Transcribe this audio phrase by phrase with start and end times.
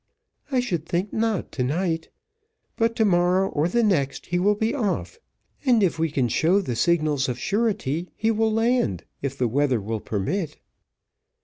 [0.51, 2.09] "I should think not to night,
[2.75, 5.19] but to morrow or the next he will be off;
[5.63, 9.79] and if we can show the signals of surety he will land, if the weather
[9.79, 10.57] will permit."